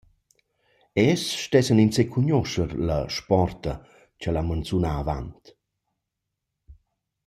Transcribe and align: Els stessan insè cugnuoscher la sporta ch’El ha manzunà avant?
Els 1.01 1.25
stessan 1.41 1.81
insè 1.83 2.05
cugnuoscher 2.13 2.67
la 2.89 2.97
sporta 3.19 3.77
ch’El 4.19 4.41
ha 4.41 4.43
manzunà 4.49 4.95
avant? 5.05 5.35